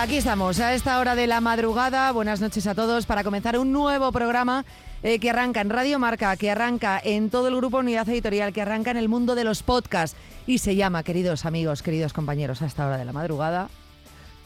[0.00, 2.10] aquí estamos, a esta hora de la madrugada.
[2.12, 4.64] Buenas noches a todos para comenzar un nuevo programa
[5.02, 8.62] eh, que arranca en Radio Marca, que arranca en todo el grupo Unidad Editorial, que
[8.62, 10.16] arranca en el mundo de los podcasts
[10.46, 13.68] y se llama, queridos amigos, queridos compañeros, a esta hora de la madrugada,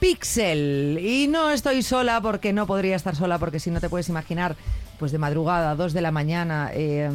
[0.01, 0.99] Pixel.
[1.01, 4.57] Y no estoy sola porque no podría estar sola porque si no te puedes imaginar,
[4.99, 7.11] pues de madrugada, dos de la mañana, eh,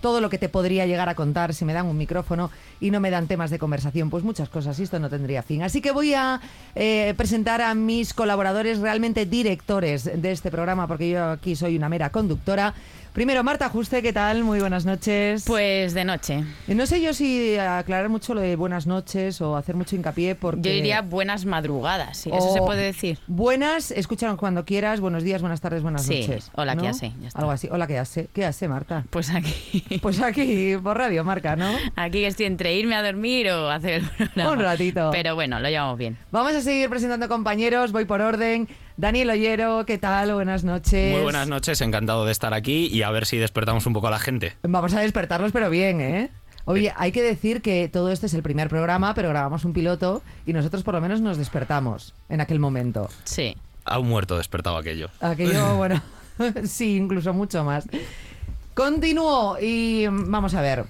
[0.00, 2.50] todo lo que te podría llegar a contar si me dan un micrófono
[2.80, 5.62] y no me dan temas de conversación, pues muchas cosas, y esto no tendría fin.
[5.62, 6.40] Así que voy a
[6.74, 11.88] eh, presentar a mis colaboradores, realmente directores de este programa, porque yo aquí soy una
[11.88, 12.74] mera conductora.
[13.12, 14.44] Primero, Marta Juste, ¿qué tal?
[14.44, 15.42] Muy buenas noches.
[15.44, 16.44] Pues de noche.
[16.68, 20.36] Eh, No sé yo si aclarar mucho lo de buenas noches o hacer mucho hincapié
[20.36, 20.62] porque...
[20.62, 23.18] Yo diría buenas madrugadas, sí, eso se puede decir.
[23.26, 26.52] Buenas, escúchanos cuando quieras, buenos días, buenas tardes, buenas Sí, noches.
[26.54, 26.88] hola, ¿qué ¿no?
[26.88, 27.12] hace?
[27.20, 27.40] Ya está.
[27.40, 27.68] Algo así.
[27.72, 28.28] Hola, ¿qué hace?
[28.32, 29.04] ¿Qué hace, Marta?
[29.10, 29.84] Pues aquí.
[30.00, 31.68] Pues aquí, por Radio Marca, ¿no?
[31.96, 34.52] Aquí estoy entre irme a dormir o hacer el programa.
[34.52, 35.10] Un ratito.
[35.12, 36.16] Pero bueno, lo llevamos bien.
[36.30, 38.68] Vamos a seguir presentando compañeros, voy por orden.
[39.00, 40.34] Daniel Ollero, ¿qué tal?
[40.34, 41.14] Buenas noches.
[41.14, 44.10] Muy buenas noches, encantado de estar aquí y a ver si despertamos un poco a
[44.10, 44.52] la gente.
[44.62, 46.30] Vamos a despertarlos, pero bien, ¿eh?
[46.66, 50.20] Oye, hay que decir que todo este es el primer programa, pero grabamos un piloto
[50.44, 53.08] y nosotros por lo menos nos despertamos en aquel momento.
[53.24, 53.56] Sí.
[53.86, 55.08] A un muerto despertado aquello.
[55.22, 56.02] Aquello, bueno,
[56.64, 57.88] sí, incluso mucho más.
[58.74, 60.84] Continúo y vamos a ver.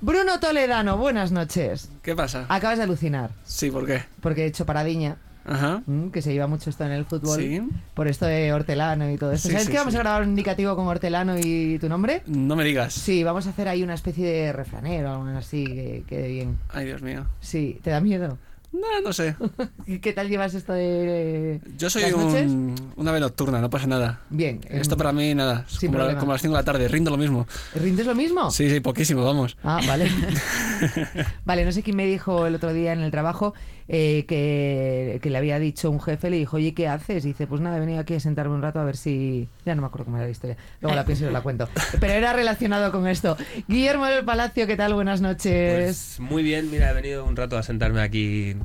[0.00, 1.90] Bruno Toledano, buenas noches.
[2.02, 2.46] ¿Qué pasa?
[2.48, 4.04] Acabas de alucinar, Sí, ¿por qué?
[4.20, 5.82] porque he hecho paradiña, Ajá.
[5.86, 7.60] mm, que se lleva mucho esto en el fútbol, Sí.
[7.94, 9.48] por esto de Hortelano y todo esto.
[9.48, 12.22] Sí, ¿Sabes sí, que vamos a grabar un indicativo con Hortelano y tu nombre?
[12.26, 12.92] No me digas.
[12.94, 16.58] Sí, vamos a hacer ahí una especie de refranero, algo así, que quede bien.
[16.70, 17.26] Ay, Dios mío.
[17.40, 18.38] Sí, ¿te da miedo?
[18.72, 19.36] No, no sé.
[19.86, 24.20] ¿Y ¿Qué tal llevas esto de Yo soy un, una ave nocturna, no pasa nada.
[24.28, 24.60] Bien.
[24.68, 25.64] em, Esto para mí, nada.
[25.68, 27.46] Sin como, la- como las 5 de la tarde, rindo lo mismo.
[27.74, 28.50] ¿Rindes lo mismo?
[28.50, 29.56] Sí, sí, poquísimo, vamos.
[29.62, 30.10] Ah, vale.
[31.44, 33.54] vale, no sé quién me dijo el otro día en el trabajo
[33.88, 37.24] eh, que, que le había dicho un jefe, le dijo, oye, ¿qué haces?
[37.24, 39.48] Y dice, pues nada, he venido aquí a sentarme un rato a ver si...
[39.64, 40.56] Ya no me acuerdo cómo era la historia.
[40.80, 41.68] Luego la pienso y os la cuento.
[42.00, 43.36] Pero era relacionado con esto.
[43.68, 44.94] Guillermo del Palacio, ¿qué tal?
[44.94, 46.16] Buenas noches.
[46.18, 48.56] Pues muy bien, mira, he venido un rato a sentarme aquí.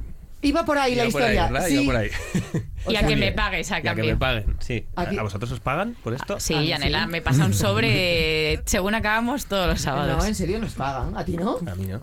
[0.44, 1.52] Iba por ahí la Iba por ahí, historia.
[1.52, 1.68] ¿verdad?
[1.68, 1.74] sí.
[1.76, 2.10] Iba por ahí.
[2.90, 4.06] Y a que me pagues a Y a que cambio.
[4.06, 4.88] me paguen, sí.
[4.96, 6.40] Aquí- ¿A vosotros os pagan por esto?
[6.40, 7.12] Sí, Ah, Yanela, ¿sí?
[7.12, 10.18] me pasa un sobre según acabamos todos los sábados.
[10.18, 11.16] No, en serio, nos pagan.
[11.16, 11.60] ¿A ti no?
[11.72, 12.02] A mí no.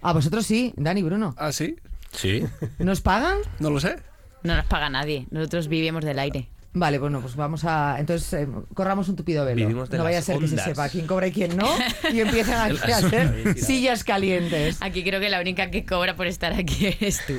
[0.00, 1.34] A vosotros sí, Dani, Bruno.
[1.36, 1.74] ¿Ah, sí?
[2.12, 2.44] Sí.
[2.78, 3.38] ¿Nos pagan?
[3.58, 3.96] No lo sé.
[4.42, 5.26] No nos paga nadie.
[5.30, 6.48] Nosotros vivimos del aire.
[6.74, 7.96] Vale, bueno, pues vamos a.
[7.98, 9.56] Entonces, eh, corramos un tupido velo.
[9.56, 11.66] Vivimos de no vaya a ser que se sepa quién cobra y quién no.
[12.12, 14.76] Y empiezan aquí a hacer sillas calientes.
[14.80, 17.34] Aquí creo que la única que cobra por estar aquí eres tú,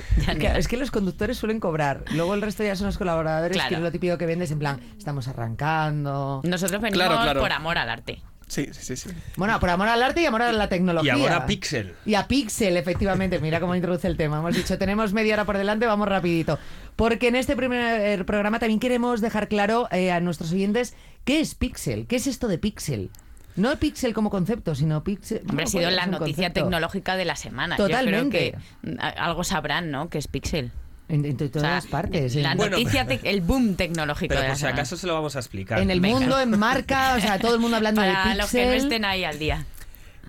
[0.56, 2.04] es que los conductores suelen cobrar.
[2.12, 3.70] Luego el resto ya son los colaboradores, Claro.
[3.70, 6.42] que es lo típico que vendes en plan, estamos arrancando.
[6.44, 7.40] Nosotros venimos Claro, claro.
[7.40, 8.22] por amor al arte.
[8.50, 8.98] Sí, sí, sí.
[8.98, 9.10] sí.
[9.38, 11.14] Bueno, por amor al arte y amor a la Y tecnología.
[11.14, 11.94] ahora Pixel.
[12.06, 13.40] Y a Pixel, efectivamente.
[13.40, 14.40] Mira cómo introduce el tema.
[14.40, 16.60] Hemos dicho, tenemos media hora por delante, vamos rapidito.
[16.96, 21.56] Porque en este primer programa también queremos dejar claro eh, a nuestros oyentes qué es
[21.56, 23.10] Pixel, qué es esto de Pixel.
[23.56, 25.42] No Pixel como concepto, sino Pixel...
[25.50, 26.62] Hombre, ha sido la noticia concepto.
[26.62, 27.78] tecnológica de la semana.
[27.78, 28.52] Totalmente.
[28.54, 30.10] Yo creo que a- algo sabrán, ¿no?
[30.10, 30.72] Que es Pixel.
[31.10, 32.36] En, en todas O sea, las partes.
[32.36, 34.76] La Bueno, noticia, el boom tecnológico Pero de la por si semana.
[34.78, 35.80] acaso se lo vamos a explicar.
[35.80, 36.20] en el Venga.
[36.20, 38.38] mundo, en marca, o sea, todo el mundo hablando de Para Pixel.
[38.38, 39.66] los que no estén ahí al día.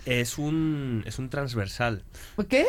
[0.07, 2.03] Es un, es un transversal.
[2.49, 2.65] ¿Qué?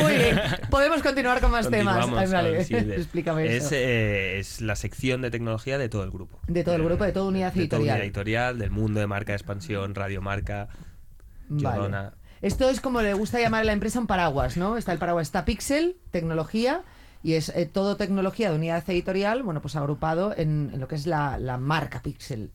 [0.00, 0.40] Muy bien.
[0.70, 2.06] Podemos continuar con más temas.
[2.16, 2.64] Ay, vale.
[2.64, 3.74] sí, de- Explícame es, eso.
[3.74, 6.38] eh, es la sección de tecnología de todo el grupo.
[6.46, 7.82] De todo el grupo, de toda unidad De toda editorial.
[7.96, 10.68] unidad editorial, del mundo de marca de expansión, radio marca,
[11.48, 12.10] Vale.
[12.40, 14.76] Esto es como le gusta llamar a la empresa un paraguas, ¿no?
[14.76, 16.82] Está el paraguas, está Pixel, tecnología,
[17.24, 20.94] y es eh, todo tecnología de unidad editorial, bueno, pues agrupado en, en lo que
[20.94, 22.50] es la, la marca Pixel.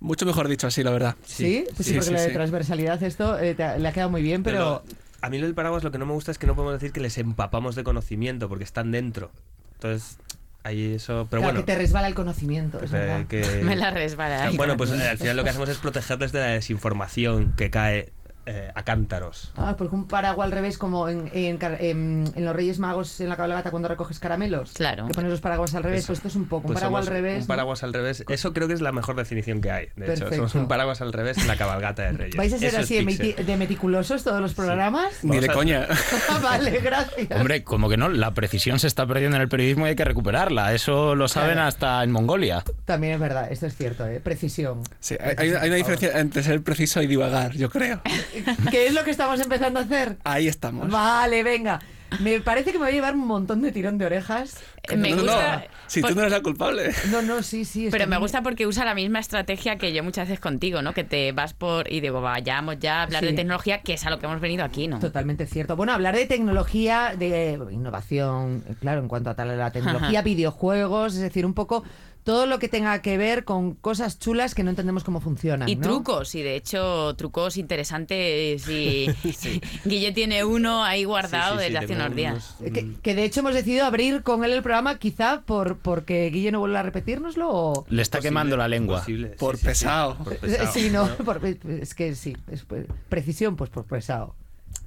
[0.00, 1.14] Mucho mejor dicho así, la verdad.
[1.24, 1.64] ¿Sí?
[1.74, 2.32] Pues sí, sí, porque sí, lo de sí.
[2.34, 4.82] transversalidad, esto eh, te- le ha quedado muy bien, pero...
[5.22, 6.92] a mí lo del paraguas lo que no me gusta es que no podemos decir
[6.92, 9.30] que les empapamos de conocimiento porque están dentro.
[9.74, 10.18] Entonces,
[10.64, 11.26] ahí eso.
[11.30, 11.60] Pero claro, bueno.
[11.60, 12.90] que te resbala el conocimiento, es
[13.28, 14.44] que- Me la resbala.
[14.46, 14.56] ahí.
[14.56, 18.12] Bueno, pues al final lo que hacemos es protegerles de la desinformación que cae
[18.46, 19.52] eh, a cántaros.
[19.56, 23.28] Ah, porque un paraguas al revés, como en, en en- en los Reyes Magos en
[23.28, 24.72] la cabalgata cuando recoges caramelos.
[24.72, 25.06] Claro.
[25.06, 26.06] Que pones los paraguas al revés, Eso.
[26.08, 26.62] pues esto es un poco.
[26.68, 27.40] Un Pues paraguas al revés.
[27.42, 28.24] Un paraguas al revés.
[28.28, 29.86] Eso creo que es la mejor definición que hay.
[29.96, 30.34] De hecho, Perfecto.
[30.36, 32.36] somos un paraguas al revés en la cabalgata de Reyes.
[32.36, 32.96] ¿Vais a ser Eso es así
[33.44, 35.22] de, meticulosos todos los programas?
[35.22, 35.86] Ni Vamos de a- coña.
[36.42, 37.30] vale, gracias.
[37.38, 40.04] Hombre, como que no, la precisión se está perdiendo en el periodismo y hay que
[40.04, 40.74] recuperarla.
[40.74, 41.68] Eso lo saben Claro.
[41.68, 42.62] hasta en Mongolia.
[42.84, 44.20] También es verdad, esto es cierto, ¿eh?
[44.20, 44.82] precisión.
[45.00, 48.00] Sí, hay- hay una diferencia entre ser preciso y divagar, yo creo.
[48.70, 50.16] ¿Qué es lo que estamos empezando a hacer?
[50.24, 50.88] Ahí estamos.
[50.90, 51.80] Vale, venga.
[52.20, 54.62] Me parece que me voy a llevar un montón de tirón de orejas.
[54.94, 55.56] Me No, gusta.
[55.56, 55.62] no.
[55.88, 56.92] Si por- tú no eres la culpable.
[57.10, 57.88] No, no, sí, sí.
[57.90, 60.92] Pero me gusta porque usa la misma estrategia que yo muchas veces contigo, ¿no?
[60.94, 63.26] Que te vas por y digo, vayamos ya a hablar Sí.
[63.26, 65.00] de tecnología, que es a lo que hemos venido aquí, ¿no?
[65.00, 65.74] Totalmente cierto.
[65.74, 70.22] Bueno, hablar de tecnología, de innovación, eh, claro, en cuanto a tal a la tecnología,
[70.22, 71.82] videojuegos, es decir, un poco
[72.24, 75.68] todo lo que tenga que ver con cosas chulas que no entendemos cómo funcionan.
[75.68, 75.82] Y ¿no?
[75.82, 78.66] trucos, y de hecho, trucos interesantes.
[78.68, 79.06] Y
[79.84, 82.56] Guille tiene uno ahí guardado Sí, sí, sí, desde hace unos días.
[82.60, 86.30] unos- Que, que de hecho hemos decidido abrir con él el programa, quizá por porque
[86.30, 87.84] Guille no vuelva a repetírnoslo o.
[87.90, 89.00] Le está Posible, quemando la lengua.
[89.00, 89.66] posible, sí, Por sí, sí.
[89.66, 90.16] pesado.
[90.16, 90.72] Por pesado.
[90.72, 94.34] Sí, no, por- es que sí, es pues, precisión, pues por pesado.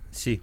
[0.10, 0.42] Sí.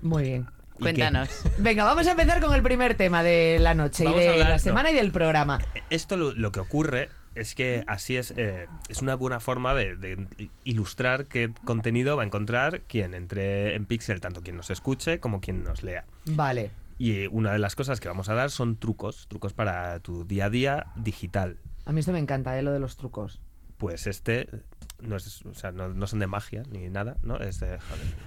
[0.00, 0.46] Muy bien.
[0.78, 1.28] Cuéntanos.
[1.58, 4.48] Venga, vamos a empezar con el primer tema de la noche Vamos y de hablar-
[4.48, 4.58] la no.
[4.58, 5.60] semana y del programa.
[5.90, 9.96] Esto lo, lo que ocurre es que así es, eh, es una buena forma de,
[9.96, 10.26] de
[10.64, 15.40] ilustrar qué contenido va a encontrar quien entre en Pixel, tanto quien nos escuche como
[15.40, 16.04] quien nos lea.
[16.26, 16.70] Vale.
[16.96, 20.44] Y una de las cosas que vamos a dar son trucos, trucos para tu día
[20.46, 21.56] a día digital.
[21.86, 22.62] A mí esto me encanta, ¿eh?
[22.62, 23.40] lo de los trucos.
[23.78, 24.48] Pues este
[25.06, 27.36] no, es, o sea, no, no son de magia ni nada, ¿no?
[27.38, 27.78] Es de.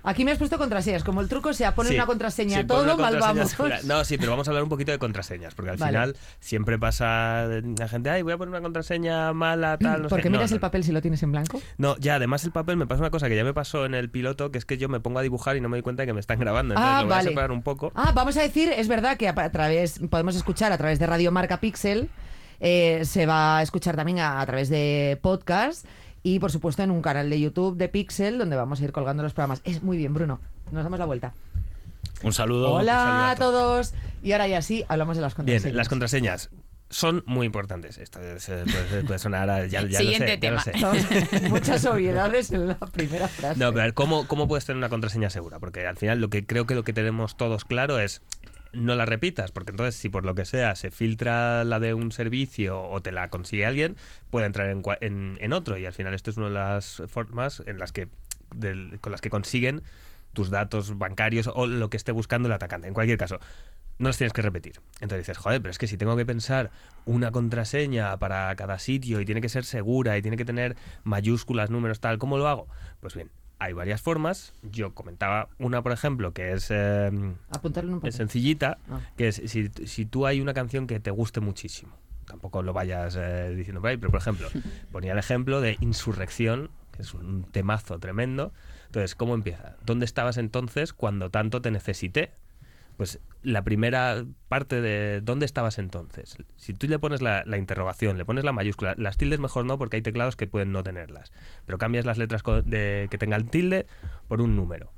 [0.04, 1.04] Aquí me has puesto contraseñas.
[1.04, 3.50] Como el truco sea poner Sí, una contraseña sí, todo, una mal vamos.
[3.52, 3.80] segura.
[3.84, 5.92] No, sí, pero vamos a hablar un poquito de contraseñas, porque al Vale.
[5.92, 7.48] final siempre pasa
[7.78, 10.30] la gente, ay, voy a poner una contraseña mala, tal, no sé Porque qué".
[10.30, 11.62] No, miras el papel si lo tienes en blanco.
[11.78, 14.10] No, ya, además el papel me pasa una cosa que ya me pasó en el
[14.10, 16.08] piloto, que es que yo me pongo a dibujar y no me doy cuenta de
[16.08, 16.74] que me están grabando.
[16.74, 17.28] Entonces Ah, lo voy vale.
[17.28, 17.92] a separar un poco.
[17.96, 21.08] Ah, vamos a decir, es verdad que a, a través, podemos escuchar a través de
[21.08, 22.10] Radio Marca Pixel,
[22.60, 25.86] eh, se va a escuchar también a, a través de podcast
[26.36, 29.24] y por supuesto en un canal de YouTube de Pixel donde vamos a ir colgando
[29.24, 29.62] los programas.
[29.64, 30.40] Es muy bien, Bruno.
[30.72, 31.34] Nos damos la vuelta.
[32.24, 32.74] Un saludo.
[32.74, 33.94] Hola saludo a a todos.
[34.24, 35.64] Y ahora ya sí, hablamos de las contraseñas.
[35.64, 36.50] Bien, las contraseñas
[36.90, 37.98] son muy importantes.
[37.98, 40.94] Esto es, eh, puede, puede sonar a- ya, ya Siguiente lo sé, ya tema.
[40.94, 41.10] lo sé.
[41.42, 43.60] Vamos, Muchas obviedades en la primera frase.
[43.60, 45.60] No, pero a ver, ¿cómo, ¿cómo puedes tener una contraseña segura?
[45.60, 48.22] Porque al final lo que creo que lo que tenemos todos claro es
[48.78, 52.12] no la repitas, porque entonces si por lo que sea se filtra la de un
[52.12, 53.96] servicio o te la consigue alguien,
[54.30, 57.64] puede entrar en, en, en otro y al final esto es una de las formas
[57.66, 58.08] en las que
[58.56, 59.82] del- con las que consiguen
[60.34, 62.88] tus datos bancarios o lo que esté buscando el atacante.
[62.88, 63.40] En cualquier caso,
[64.00, 64.80] no los tienes que repetir.
[65.02, 66.70] Entonces dices, joder, pero es que si tengo que pensar
[67.06, 71.72] una contraseña para cada sitio y tiene que ser segura y tiene que tener mayúsculas,
[71.72, 72.68] números, tal, ¿cómo lo hago?
[73.02, 74.54] Pues bien, hay varias formas.
[74.64, 79.00] Yo comentaba una, por ejemplo, que es, eh, un sencillita, Ah.
[79.18, 81.94] que es si, si tú hay una canción que te guste muchísimo.
[82.26, 84.48] Tampoco lo vayas eh, diciendo por ahí, pero por ejemplo,
[84.92, 88.52] ponía el ejemplo de Insurrección, que es un temazo tremendo.
[88.88, 89.76] Entonces, ¿cómo empieza?
[89.86, 92.32] ¿Dónde estabas entonces cuando tanto te necesité?
[92.98, 96.38] Pues la primera parte de ¿dónde estabas entonces?
[96.56, 99.78] Si tú le pones la, la interrogación, le pones la mayúscula, las tildes mejor no
[99.78, 101.32] porque hay teclados que pueden no tenerlas,
[101.66, 103.86] pero cambias las letras de, que tengan tilde
[104.28, 104.92] por un número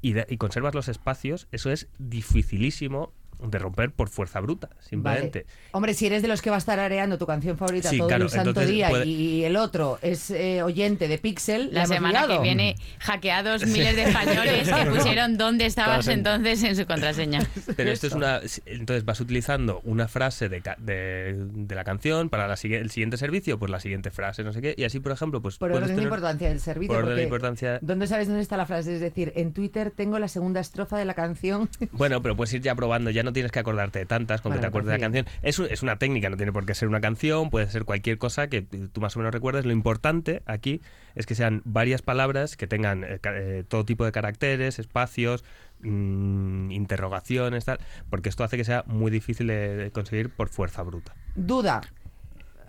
[0.00, 3.12] y, de- y conservas los espacios, eso es dificilísimo
[3.44, 5.44] de romper por fuerza bruta, simplemente.
[5.46, 5.70] Vale.
[5.72, 8.08] Hombre, si eres de los que va a estar areando tu canción favorita Sí, todo
[8.08, 11.86] claro, el santo entonces día puede- y el otro es eh, oyente de Pixel, La
[11.86, 16.76] semana que viene, hackeados miles de españoles que pusieron dónde estabas Estabas en- entonces en
[16.76, 17.40] su contraseña.
[17.76, 18.40] Pero esto es una.
[18.66, 23.58] Entonces vas utilizando una frase de, de, de la canción para la, el siguiente servicio,
[23.58, 24.74] pues la siguiente frase, no sé qué.
[24.76, 25.56] Y así, por ejemplo, pues.
[25.58, 26.94] Por orden de importancia del servicio.
[26.94, 27.78] por orden de importancia.
[27.82, 28.94] ¿Dónde sabes dónde está la frase?
[28.94, 31.68] Es decir, en Twitter tengo la segunda estrofa de la canción.
[31.92, 34.58] Bueno, pero puedes ir ya probando, ya no tienes que acordarte de tantas, con que
[34.58, 35.38] te acuerdes de la pues canción.
[35.42, 38.48] Es, es una técnica, no tiene por qué ser una canción, puede ser cualquier cosa
[38.48, 39.64] que tú más o menos recuerdes.
[39.64, 40.80] Lo importante aquí
[41.14, 45.44] es que sean varias palabras que tengan eh, eh, todo tipo de caracteres, espacios,
[45.80, 47.78] mm, interrogaciones, tal,
[48.08, 51.14] porque esto hace que sea muy difícil de- de conseguir por fuerza bruta.
[51.34, 51.80] Duda.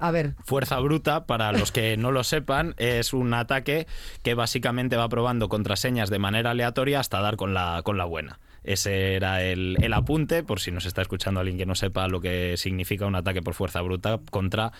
[0.03, 3.85] A ver, Fuerza bruta, para los que no lo sepan, es un ataque
[4.23, 8.39] que básicamente va probando contraseñas de manera aleatoria hasta dar con la, con la buena.
[8.63, 12.21] Ese era el, el apunte, por si nos está escuchando alguien que no sepa lo
[12.21, 14.71] que significa un ataque por fuerza bruta contra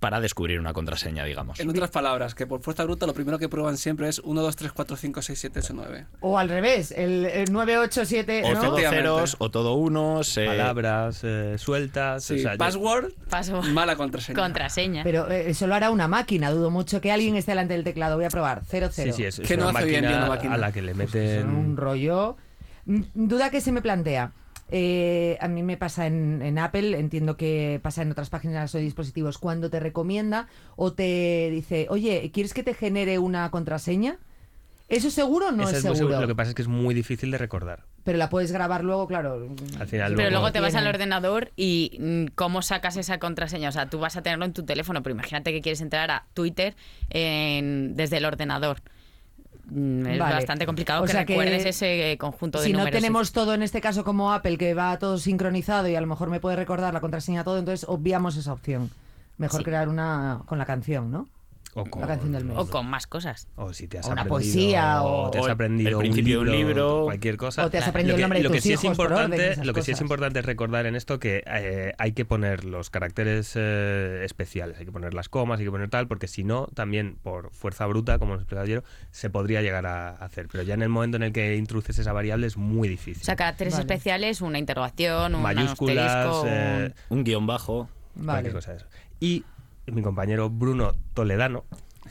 [0.00, 1.60] para descubrir una contraseña, digamos.
[1.60, 4.56] En otras palabras, que por fuerza bruta lo primero que prueban siempre es 1, 2,
[4.56, 6.06] 3, 4, 5, 6, 7, 8, 9.
[6.20, 8.60] o al revés, el, el 987, O ¿no?
[8.60, 10.36] todo ceros, o todo unos.
[10.36, 12.24] eh, Palabras eh, sueltas.
[12.24, 13.62] Sí, o sea, yo- password, Paso.
[13.62, 14.38] mala contraseña.
[14.40, 15.02] Contraseña.
[15.04, 18.16] Pero eh, eso lo hará una máquina, dudo mucho que alguien esté delante del teclado.
[18.16, 18.90] Voy a probar, 00.
[18.92, 20.54] Sí, sí, es, es Que no una hace máquina bien la máquina.
[20.54, 21.48] a la que le Son meten.
[21.50, 22.36] un rollo.
[22.88, 24.32] Mm, Duda que se me plantea.
[24.70, 28.78] Eh, a mí me pasa en, en Apple, entiendo que pasa en otras páginas o
[28.78, 34.18] dispositivos, cuando te recomienda o te dice, oye, ¿quieres que te genere una contraseña?
[34.90, 35.94] ¿Eso seguro o no es seguro?
[35.96, 36.20] seguro.
[36.20, 37.84] Lo que pasa es que es muy difícil de recordar.
[38.04, 39.48] Pero la puedes grabar luego, claro.
[39.78, 43.68] Al final Pero luego te vas al ordenador y mm, cómo sacas esa contraseña.
[43.68, 46.24] O sea, tú vas a tenerlo en tu teléfono, pero imagínate que quieres entrar a
[46.32, 46.74] Twitter
[47.10, 48.80] en- desde el ordenador.
[49.70, 50.34] Mm, es Vale.
[50.34, 53.00] bastante complicado O que sea que recuerdes ese conjunto de Si no números.
[53.00, 56.30] tenemos todo en este caso como Apple, que va todo sincronizado y a lo mejor
[56.30, 58.90] me puede recordar la contraseña todo, entonces obviamos esa opción.
[59.36, 59.64] Mejor Sí.
[59.64, 61.28] crear una con la canción, ¿no?
[61.80, 62.56] O con, La canción del mes.
[62.58, 63.48] O con más cosas.
[63.56, 66.40] O si te has O una aprendido, poesía, o- te has o el aprendido principio
[66.42, 67.04] de un libro.
[67.04, 67.64] cualquier cosa.
[67.64, 68.96] O te has Lo aprendido el que- nombre de lo que tus sí es hijos
[68.96, 72.24] por importante, Lo que sí es importante es recordar en esto que eh, hay que
[72.24, 76.26] poner los caracteres eh, especiales, hay que poner las comas, hay que poner tal, porque
[76.28, 80.48] si no, también por fuerza bruta, como nos explicaba ayer, se podría llegar a hacer.
[80.50, 83.22] Pero ya en el momento en el que introduces esa variable es muy difícil.
[83.22, 83.82] O sea, caracteres Vale.
[83.82, 87.88] especiales, una interrogación, un Mayúsculas, asterisco, un- eh, Un guion bajo.
[88.20, 88.50] Vale.
[88.50, 88.86] cualquier cosa de eso.
[89.20, 89.44] Y
[89.92, 91.64] mi compañero Bruno Toledano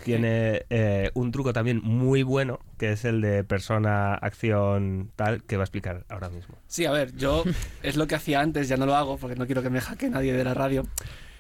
[0.04, 5.58] tiene eh, un truco también muy bueno, que es el de persona, acción, tal, que
[5.58, 6.56] va a explicar ahora mismo.
[6.68, 7.44] Sí, a ver, yo
[7.84, 10.10] es lo que hacía antes, ya no lo hago porque no quiero que me hackee
[10.10, 10.84] nadie de la radio.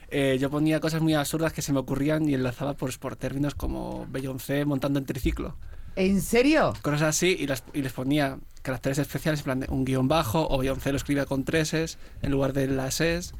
[0.10, 3.53] Eh, yo ponía cosas muy absurdas que se me ocurrían y enlazaba por, por términos
[3.56, 5.56] como Beyoncé montando en triciclo.
[5.96, 6.74] ¿En serio?
[6.82, 10.48] Cosas así y, las- y les ponía caracteres especiales, en plan de un guion bajo
[10.50, 13.34] o Beyoncé lo escribía con tres es en lugar de las es.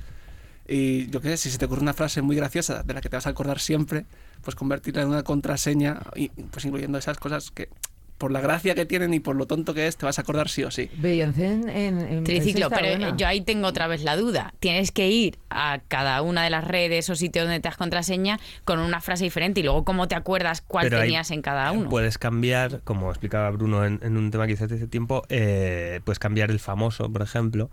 [0.68, 3.10] Y yo qué sé, si se te ocurre una frase muy graciosa de la que
[3.10, 4.06] te vas a acordar siempre,
[4.44, 7.70] pues convertirla en una contraseña, y, pues incluyendo esas cosas que
[8.18, 10.50] por la gracia que tienen y por lo tonto que es, te vas a acordar
[10.50, 10.90] sí o sí.
[10.98, 13.16] Beyoncé en, en- Triciclo, pero buena.
[13.16, 14.54] yo ahí tengo otra vez la duda.
[14.60, 18.40] Tienes que ir a cada una de las redes o sitios donde te das contraseña
[18.66, 21.72] con una frase diferente y luego cómo te acuerdas cuál Pero ahí tenías en cada
[21.72, 21.90] uno.
[21.90, 26.20] Puedes cambiar, como explicaba Bruno en, en un tema que hice hace tiempo, eh, puedes
[26.20, 27.70] cambiar el famoso, por ejemplo,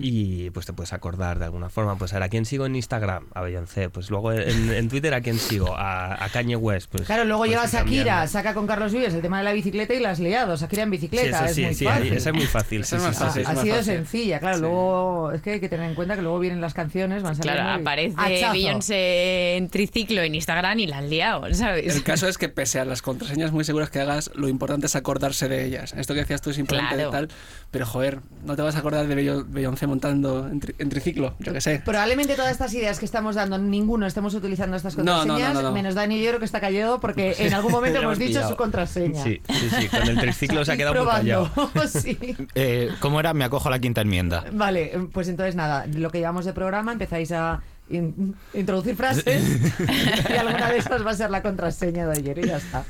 [0.00, 1.96] y pues te puedes acordar de alguna forma.
[1.96, 3.26] Pues a ver, ¿a quién sigo en Instagram?
[3.34, 3.90] A Beyoncé.
[3.90, 5.74] Pues luego en, en Twitter, ¿a quién sigo?
[5.76, 6.90] A, a Kanye West.
[6.90, 8.28] Pues, Claro, luego pues llega ir Shakira, cambiando.
[8.32, 10.56] saca con Carlos Vives el tema de la bicicleta y la has liado.
[10.56, 12.12] Shakira en Sí, bicicleta, eso es sí, muy sí, fácil.
[12.12, 12.84] esa es muy fácil.
[12.84, 13.40] Sí, más sí, sí, sí.
[13.46, 13.94] ha más sido fácil.
[13.94, 14.56] sencilla, claro.
[14.56, 14.62] Sí.
[14.62, 17.36] Luego es que hay que tener en cuenta que luego vienen las canciones, van.
[17.36, 18.14] Claro, aparece.
[18.52, 21.94] Beyoncé en triciclo en Instagram y la has liado, ¿sabes?
[21.94, 24.96] El caso es que pese a las contraseñas muy seguras que hagas, lo importante es
[24.96, 25.94] acordarse de ellas.
[25.96, 27.08] Esto que decías tú es importante Claro.
[27.08, 27.28] y tal,
[27.70, 31.34] pero joder, no te vas a acordar de Beyo- Beyoncé montando en, tri- en triciclo,
[31.38, 31.82] yo qué sé.
[31.84, 35.54] Probablemente todas estas ideas que estamos dando, ninguno estemos utilizando estas No, no, no, contraseñas,
[35.54, 35.72] no, no.
[35.72, 38.50] menos Dani y yo que está callado porque en algún momento hemos hemos dicho pillado.
[38.50, 39.22] su contraseña.
[39.22, 41.50] Sí, sí, sí, con el triciclo se ha quedado muy probando.
[41.54, 41.88] callado.
[41.88, 42.18] sí.
[42.54, 43.34] Eh, ¿Cómo era?
[43.34, 44.44] Me acojo a la quinta enmienda.
[44.52, 47.60] Vale, pues entonces nada, lo que llevamos de programa empezáis a
[47.90, 49.42] in- introducir frases
[50.30, 52.84] y alguna de esas va a ser la contraseña de ayer y ya está.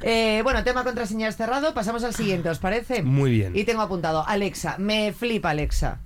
[0.00, 3.02] Eh, bueno, tema contraseñas cerrado, pasamos al siguiente, ¿os parece?
[3.02, 3.56] Muy bien.
[3.56, 6.00] Y tengo apuntado, Alexa, me flipa Alexa.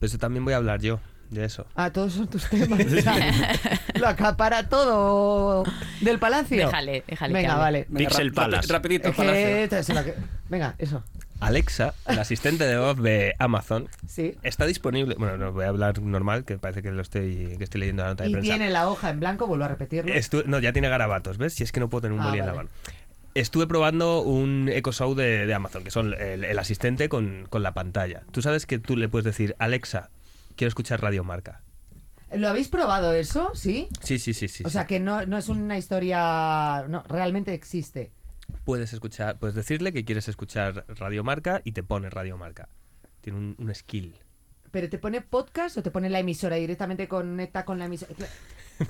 [0.00, 0.98] Pues también voy a hablar yo
[1.30, 1.66] de eso.
[1.74, 2.80] Ah, todos son tus temas.
[2.80, 3.52] o sea,
[3.94, 5.64] lo acapara todo
[6.00, 6.66] del palacio.
[6.66, 7.86] Déjale, déjale Venga, vale.
[7.88, 8.72] Venga, Pixel Palace.
[8.72, 9.68] rapidito, Palacio.
[10.04, 10.14] que-
[10.48, 11.02] Venga, eso.
[11.40, 14.34] Alexa, el asistente de voz de Amazon, Sí.
[14.42, 15.14] está disponible.
[15.16, 18.08] Bueno, no voy a hablar normal, que parece que lo estoy, que estoy leyendo la
[18.10, 18.50] nota de Y prensa.
[18.56, 20.12] tiene la hoja en blanco, vuelvo a repetirlo.
[20.12, 21.54] Estu- no, ya tiene garabatos, ¿ves?
[21.54, 22.68] Si es que no puedo tener un Ah, boli en la mano.
[23.34, 27.62] Estuve probando un Echo Show de, de Amazon, que son el, el asistente con, con
[27.62, 28.22] la pantalla.
[28.32, 30.10] Tú sabes que tú le puedes decir, Alexa,
[30.58, 31.62] quiero escuchar Radio Marca.
[32.34, 33.52] ¿Lo habéis probado eso?
[33.54, 33.88] ¿Sí?
[34.02, 34.64] Sí, sí, sí, sí.
[34.66, 36.84] o sea, que no, no es una historia...
[36.88, 38.12] No, realmente existe.
[38.64, 42.68] Puedes escuchar, puedes decirle que quieres escuchar Radio Marca y te pone Radio Marca.
[43.22, 44.16] Tiene un, un skill.
[44.70, 48.12] ¿Pero te pone podcast o te pone la emisora directamente conecta con la emisora?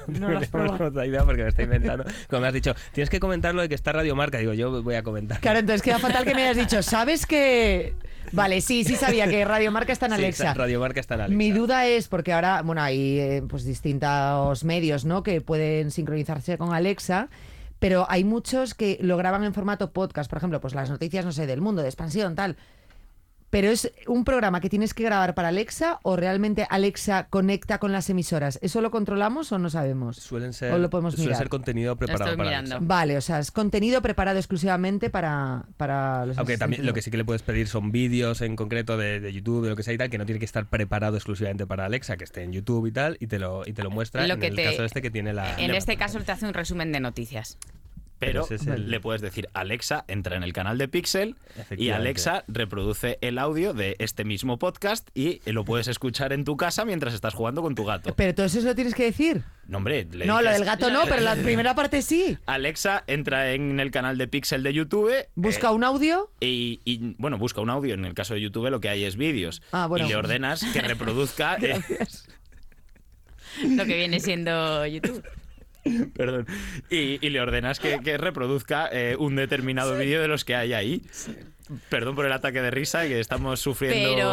[0.06, 0.84] No tengo probado.
[0.88, 2.04] otra idea porque me está inventando.
[2.28, 4.36] Como me has dicho, tienes que comentar lo de que está Radio Marca.
[4.36, 5.40] Digo, yo voy a comentar.
[5.40, 7.94] Claro, entonces queda fatal que me hayas dicho, ¿sabes que...?
[8.32, 10.54] Vale, sí, sí sabía que Radio Marca está en Sí, Alexa.
[10.54, 11.36] Radio Marca está en Alexa.
[11.36, 15.22] Mi duda es, porque ahora, bueno, hay eh, pues distintos medios, ¿no?
[15.22, 17.28] Que pueden sincronizarse con Alexa,
[17.78, 21.32] pero hay muchos que lo graban en formato podcast, por ejemplo, pues las noticias, no
[21.32, 22.56] sé, del mundo, de expansión, tal.
[23.50, 27.92] Pero es un programa que tienes que grabar para Alexa o realmente Alexa conecta con
[27.92, 28.58] las emisoras.
[28.60, 30.16] ¿Eso lo controlamos o no sabemos?
[30.18, 31.38] Suelen ser, O lo podemos suele mirar.
[31.38, 32.74] ser contenido preparado estoy para mirando.
[32.76, 32.86] Alexa.
[32.86, 37.10] Vale, o sea, es contenido preparado exclusivamente para, para los Aunque también lo que sí
[37.10, 39.94] que le puedes pedir son vídeos en concreto de, de YouTube, de lo que sea
[39.94, 42.86] y tal, que no tiene que estar preparado exclusivamente para Alexa, que esté en YouTube
[42.86, 44.84] y tal, y te lo, y te lo muestra Lo en que el te- caso
[44.84, 45.58] este que tiene la...
[45.58, 47.56] En la- este caso te hace un resumen de noticias.
[48.18, 51.36] Pero Pero ese es el- le puedes decir, Alexa, entra en el canal de Pixel
[51.76, 51.90] y.
[51.90, 56.84] Alexa reproduce el audio de este mismo podcast y lo puedes escuchar en tu casa
[56.84, 58.14] mientras estás jugando con tu gato.
[58.16, 59.42] Pero todo eso lo tienes que decir.
[59.66, 62.38] No, hombre, le no, lo del gato no, pero la primera parte sí.
[62.46, 65.12] Alexa, entra en el canal de Pixel de YouTube.
[65.34, 66.30] Busca eh, un audio.
[66.40, 67.94] Y, y, bueno, busca un audio.
[67.94, 69.62] En el caso de YouTube lo que hay es vídeos.
[69.72, 70.06] Ah, bueno.
[70.06, 71.56] Y le ordenas que reproduzca.
[71.60, 71.80] eh,
[73.62, 75.22] Lo que viene siendo YouTube.
[76.14, 76.46] perdón.
[76.90, 80.72] Y, y le ordenas que, que reproduzca eh, un determinado vídeo de los que hay
[80.72, 81.02] ahí.
[81.88, 84.30] Perdón por el ataque de risa que estamos sufriendo Pero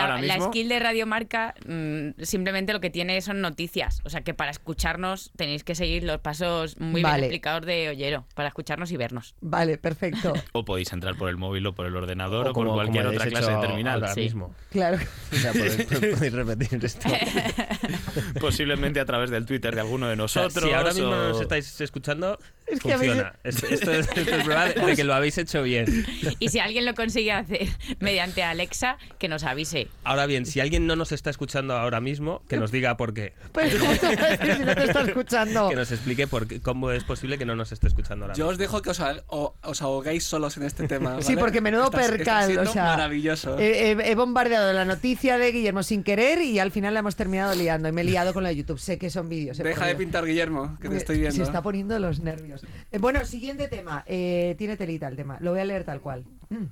[0.00, 4.00] ahora la, skill de Radiomarca mm, simplemente lo que tiene son noticias.
[4.04, 7.14] O sea que para escucharnos tenéis que seguir los pasos muy Vale.
[7.16, 9.34] bien explicados de Ollero para escucharnos y vernos.
[9.40, 10.32] Vale, perfecto.
[10.52, 13.26] O podéis entrar por el móvil o por el ordenador o, O por cualquier otra
[13.26, 13.94] clase de terminal.
[14.00, 14.20] Ahora Sí.
[14.20, 14.54] mismo.
[14.70, 14.98] Claro.
[15.32, 15.76] O sea, podéis,
[16.14, 17.08] podéis repetir esto.
[18.40, 20.68] Posiblemente a través del Twitter de alguno de O sea, nosotros.
[20.68, 23.34] si ahora mismo o- no nos estáis escuchando, Es que habéis- funciona.
[23.44, 26.06] Esto, esto es, esto es prueba de, de que lo habéis hecho bien.
[26.38, 27.68] Y si alguien lo consigue hacer
[28.00, 29.88] mediante Alexa, que nos avise.
[30.02, 33.34] Ahora bien, si alguien no nos está escuchando ahora mismo, que nos diga por qué.
[33.52, 35.68] Pues justo si no te está escuchando.
[35.68, 38.44] Que nos explique por qué- cómo es posible que no nos esté escuchando ahora Yo
[38.44, 38.52] mismo.
[38.52, 41.20] os dejo que os, a- o- os ahoguéis solos en este tema.
[41.22, 43.58] Sí, porque menudo Está- está percal, o sea, maravilloso.
[43.58, 47.16] He, he- he bombardeado la noticia de Guillermo sin querer y al final la hemos
[47.16, 48.78] terminado liando y me he liado con la de YouTube.
[48.78, 49.60] Sé que son vídeos.
[49.60, 51.36] eh, Deja de pintar, Guillermo, que te Me- estoy viendo.
[51.36, 52.53] Se está poniendo los nervios.
[52.90, 54.04] Eh, bueno, siguiente tema.
[54.06, 55.38] Eh, tiene telita el tema.
[55.40, 56.24] Lo voy a leer tal cual.
[56.48, 56.64] Mm.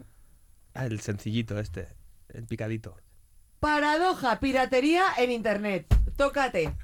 [0.75, 1.89] Ah, el sencillito este,
[2.29, 2.97] el picadito.
[3.61, 5.87] Paradoja, piratería en internet.
[6.17, 6.75] Tócate.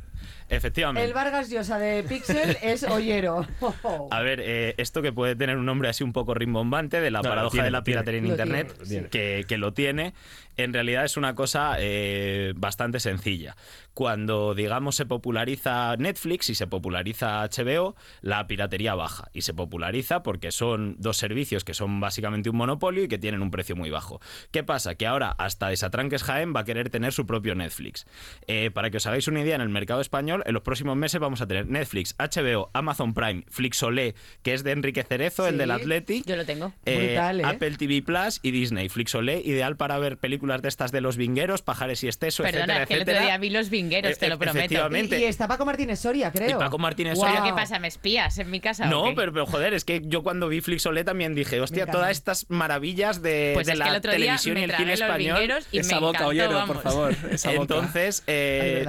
[0.49, 1.07] Efectivamente.
[1.07, 3.47] El Vargas Llosa de Pixel es Ollero.
[4.11, 7.21] A ver, eh, esto que puede tener un nombre así un poco rimbombante de la
[7.23, 7.97] No, paradoja tiene, de la tiene.
[8.01, 9.09] piratería en Internet, tiene.
[9.09, 10.15] Que, que lo tiene,
[10.57, 13.57] en realidad es una cosa eh, bastante sencilla.
[13.95, 19.29] Cuando, digamos, se populariza Netflix y se populariza HBO, la piratería baja.
[19.33, 23.43] Y se populariza porque son dos servicios que son básicamente un monopolio y que tienen
[23.43, 24.21] un precio muy bajo.
[24.53, 24.95] ¿Qué pasa?
[24.95, 28.07] Que ahora hasta Desatranques Jaén va a querer tener su propio Netflix.
[28.47, 31.21] Eh, para que os hagáis una idea, en el mercado español, en los próximos meses
[31.21, 35.71] vamos a tener Netflix, HBO, Amazon Prime, Flixolé, que es de Enrique Cerezo, el del
[35.71, 36.23] Atleti.
[36.27, 36.73] Yo lo tengo.
[36.87, 37.45] eh, Brutal, ¿eh?
[37.45, 38.89] Apple TV Plus y Disney.
[38.89, 42.87] Flixolé, ideal para ver películas de estas de los vingueros, pajares y esteso, Perdona, etcétera,
[42.87, 43.27] que el otro etcétera.
[43.33, 44.59] día vi los vingueros, E- te lo e- prometo.
[44.59, 45.19] efectivamente.
[45.19, 46.51] Y, y está Paco Martínez Soria, creo.
[46.51, 47.29] Y Paco Martínez Guau.
[47.29, 47.79] Soria, ¿Pero qué pasa?
[47.79, 48.87] ¿Me espías en mi casa?
[48.87, 52.47] No, pero, pero, joder, es que yo cuando vi Flixolé también dije, hostia, todas estas
[52.49, 55.01] maravillas de, Pues de es la que el otro día televisión y el cine los
[55.01, 55.39] español.
[55.39, 56.77] vingueros y Esa me boca, encantó, Ollero, vamos.
[56.77, 57.17] por favor.
[57.31, 57.63] Esa boca.
[57.63, 58.85] Entonces, eh,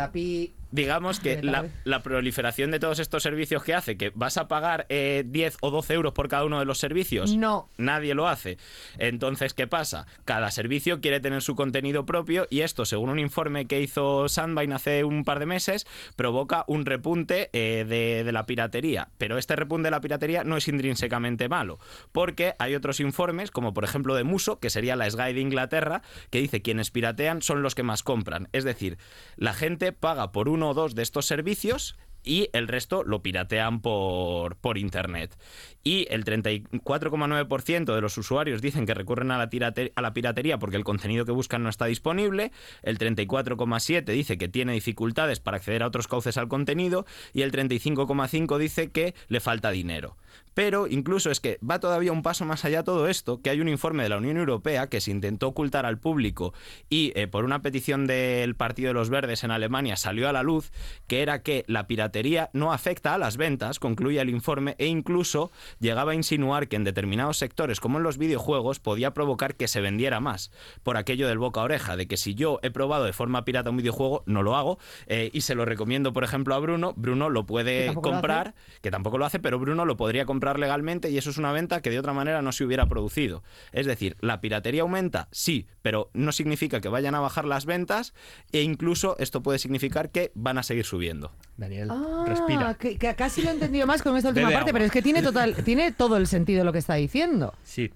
[0.71, 4.85] digamos que la, la proliferación de todos estos servicios que hace, que vas a pagar
[4.89, 7.35] eh, 10 o 12 euros por cada uno de los servicios.
[7.35, 7.69] No.
[7.77, 8.57] Nadie lo hace.
[8.97, 10.05] Entonces, ¿qué pasa?
[10.25, 14.75] Cada servicio quiere tener su contenido propio y esto, según un informe que hizo Sandvine
[14.75, 19.09] hace un par de meses, provoca un repunte eh, de, de la piratería.
[19.17, 21.79] Pero este repunte de la piratería no es intrínsecamente malo,
[22.11, 26.01] porque hay otros informes, como por ejemplo de Muso, que sería la SGAE de Inglaterra,
[26.29, 28.49] que dice quienes piratean son los que más compran.
[28.51, 28.97] Es decir,
[29.35, 33.80] la gente paga por uno o dos de estos servicios y el resto lo piratean
[33.80, 35.38] por, por internet.
[35.86, 39.50] Y el 34,9% de los usuarios dicen que recurren a la,
[39.95, 42.52] a la piratería porque el contenido que buscan no está disponible,
[42.84, 47.54] el 34,7% dice que tiene dificultades para acceder a otros cauces al contenido y el
[47.54, 50.17] 35,5% dice que le falta dinero.
[50.53, 53.69] Pero incluso es que va todavía un paso más allá todo esto, que hay un
[53.69, 56.53] informe de la Unión Europea que se intentó ocultar al público
[56.89, 60.43] y eh, por una petición del Partido de los Verdes en Alemania salió a la
[60.43, 60.71] luz,
[61.07, 65.51] que era que la piratería no afecta a las ventas, concluye el informe, e incluso
[65.79, 69.81] llegaba a insinuar que en determinados sectores, como en los videojuegos, podía provocar que se
[69.81, 70.51] vendiera más,
[70.83, 73.69] por aquello del boca a oreja, de que si yo he probado de forma pirata
[73.69, 77.29] un videojuego, no lo hago, eh, y se lo recomiendo, por ejemplo, a Bruno, Bruno
[77.29, 81.29] lo puede comprar, que tampoco lo hace, pero Bruno lo podría comprar legalmente y eso
[81.29, 83.43] es una venta que de otra manera no se hubiera producido.
[83.71, 85.27] Es decir, ¿la piratería aumenta?
[85.32, 88.13] Sí, pero no significa que vayan a bajar las ventas
[88.51, 91.32] e incluso esto puede significar que van a seguir subiendo.
[91.58, 92.73] Daniel, Ah, respira.
[92.75, 94.77] Que, que casi lo he entendido más con esta última Bebe parte, agua.
[94.77, 97.53] pero es que tiene, total, tiene todo el sentido lo que está diciendo.
[97.63, 97.91] Sí.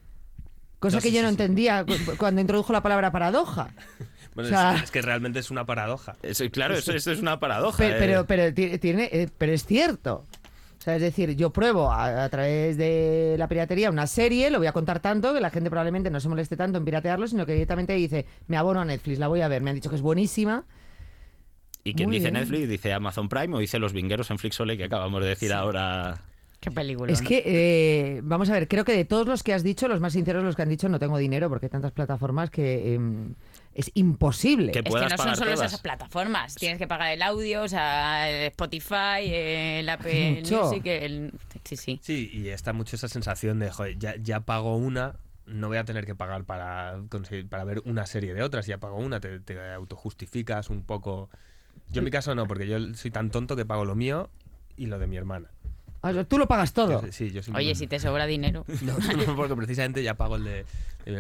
[0.79, 1.33] Cosa No, que sí, yo sí, no sí.
[1.33, 3.69] entendía cu- cuando introdujo la palabra paradoja.
[4.35, 6.15] Bueno, O sea- es, es que realmente es una paradoja.
[6.23, 7.77] Eso- claro, eso, eso es una paradoja.
[7.77, 7.99] Pero, eh.
[7.99, 10.25] pero, pero ti- tiene, eh, pero es cierto.
[10.83, 14.57] O sea, es decir, yo pruebo a, a través de la piratería una serie, lo
[14.57, 17.45] voy a contar tanto que la gente probablemente no se moleste tanto en piratearlo, sino
[17.45, 19.61] que directamente dice, me abono a Netflix, la voy a ver.
[19.61, 20.65] Me han dicho que es buenísima.
[21.85, 22.41] y quien muy dice bien.
[22.41, 26.19] Netflix dice Amazon Prime o dice Los Vingueros en Flixole que acabamos de decir ahora.
[26.59, 27.13] Qué película.
[27.13, 27.29] Es ¿no?
[27.29, 30.11] que, eh, vamos a ver, creo que de todos los que has dicho, los más
[30.11, 33.35] sinceros los que han dicho, no tengo dinero porque hay tantas plataformas que em,
[33.73, 34.71] es imposible.
[34.71, 35.71] Que Es que no son solo todas.
[35.71, 36.55] esas plataformas.
[36.55, 40.65] Tienes que pagar el audio, o sea, el Spotify, el Apple Mucho.
[40.65, 41.31] Music, el...
[41.63, 41.99] Sí, sí.
[42.03, 45.85] Sí, y está mucho esa sensación de, joder, ya, ya pago una, no voy a
[45.85, 49.39] tener que pagar para conseguir, para ver una serie de otras, ya pago una, te,
[49.39, 51.29] te autojustificas un poco.
[51.89, 54.29] Yo en mi caso no, porque yo soy tan tonto que pago lo mío
[54.77, 55.52] y lo de mi hermana.
[56.05, 57.01] O sea, Tú lo pagas todo.
[57.01, 58.65] Yo- sí, yo soy Oye, si te sobra dinero.
[58.81, 60.65] No, no, porque precisamente ya pago el de...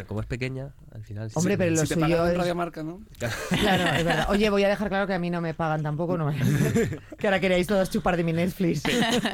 [0.07, 1.29] Como es pequeña, al final...
[1.29, 1.33] sí.
[1.37, 3.01] Hombre, pero lo si te suyo pagan es- un radiomarca, ¿no?
[3.49, 4.27] Claro, es verdad.
[4.29, 6.37] Oye, voy a dejar claro que a mí no me pagan tampoco, no me-
[7.17, 8.81] que ahora queréis todos chupar de mi Netflix.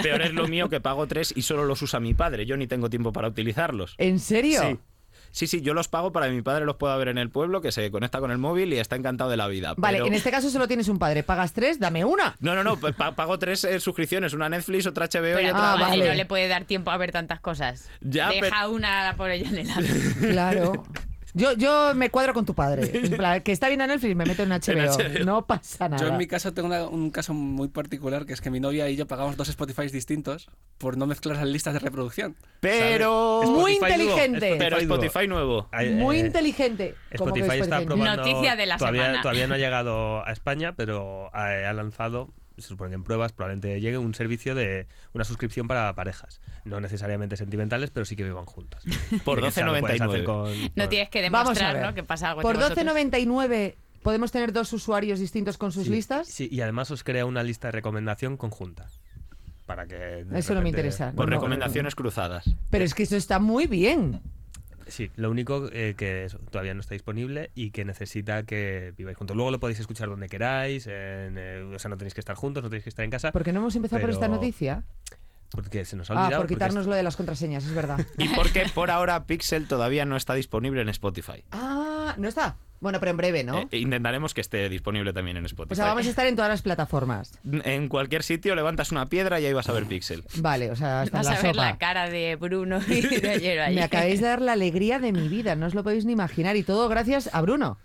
[0.02, 2.46] Peor es lo mío que pago tres y solo los usa mi padre.
[2.48, 3.94] Yo ni tengo tiempo para utilizarlos.
[4.00, 4.62] ¿En serio?
[4.62, 4.80] Sí.
[5.32, 7.62] Sí, sí, yo los pago para que mi padre los pueda ver en el pueblo,
[7.62, 9.74] que se conecta con el móvil y está encantado de la vida.
[9.78, 11.24] Vale, pero- en este caso solo tienes un padre.
[11.24, 11.80] ¿Pagas tres?
[11.80, 12.36] Dame una.
[12.40, 15.74] No, no, no, pa- pago tres eh, suscripciones, una Netflix, otra HBO y Pero otra...
[15.74, 17.90] Ah, vale, no le puede dar tiempo a ver tantas cosas.
[18.02, 19.70] Ya, Deja pero- una por ella en el.
[20.32, 20.84] Claro.
[21.34, 22.90] Yo, yo me cuadro con tu padre.
[23.04, 24.98] En plan, que está bien en Netflix, me meto en HBO.
[24.98, 25.26] HBO.
[25.26, 26.02] No pasa nada.
[26.04, 28.90] Yo en mi caso tengo una- un caso muy particular, que es que mi novia
[28.90, 32.36] y yo pagamos dos Spotify distintos por no mezclar las listas de reproducción.
[32.60, 33.42] Pero...
[33.44, 33.60] ¿Sabes?
[33.60, 34.56] Muy Spotify nuevo, inteligente.
[34.58, 34.78] Pero.
[34.78, 35.70] Spotify nuevo.
[35.72, 36.96] Ay, Muy eh, inteligente.
[37.18, 38.16] ¿Cómo que Spotify está probando.
[38.24, 39.22] Noticia de la todavía, semana.
[39.22, 43.32] Todavía no ha llegado a España, pero ha, ha lanzado, se supone que en pruebas,
[43.34, 46.42] probablemente llegue un servicio de una suscripción para parejas.
[46.66, 48.84] No necesariamente sentimentales, pero sí que vivan juntas.
[49.26, 50.24] Por Que lo puedes hacer 12,99.
[50.26, 51.86] con- No tienes que Vamos a demostrar, ver.
[51.86, 51.94] ¿no?
[51.94, 52.96] Que pasa algo Por entre vosotros.
[52.96, 56.28] 12.99 podemos tener dos usuarios distintos con sus Sí, listas.
[56.28, 58.88] Sí, y además os crea una lista de recomendación conjunta.
[59.66, 60.26] Para que.
[60.34, 61.12] Eso no me interesa.
[61.12, 61.38] Por No, no.
[61.38, 62.50] recomendaciones cruzadas.
[62.72, 64.22] Pero es que eso está muy bien.
[64.90, 69.18] Sí, lo único eh, que eso, todavía no está disponible y que necesita que viváis
[69.18, 69.36] juntos.
[69.36, 72.64] Luego lo podéis escuchar donde queráis, en, eh, o sea, no tenéis que estar juntos,
[72.64, 73.32] no tenéis que estar en casa.
[73.32, 74.84] ¿Por qué no hemos empezado por esta noticia?
[75.52, 76.42] Porque se nos ha Ah, olvidado.
[76.42, 78.00] por porque quitarnos lo de las contraseñas, es verdad.
[78.18, 81.44] Y porque por ahora Pixel todavía no está disponible en Spotify.
[81.52, 82.58] Ah, no está.
[82.82, 83.68] Bueno, pero en breve, ¿no?
[83.72, 85.74] Eh, intentaremos que esté disponible también en Spotify.
[85.74, 87.38] o sea, vamos a estar en todas las plataformas.
[87.64, 90.24] En cualquier sitio levantas una piedra y ahí vas a ver Pixel.
[90.38, 91.66] Vale, o sea, hasta Vas la a ver sopa.
[91.66, 93.76] la cara de Bruno y de ayer ahí.
[93.76, 96.56] Me acabáis de dar la alegría de mi vida, no os lo podéis ni imaginar.
[96.56, 97.78] Y todo gracias a Bruno.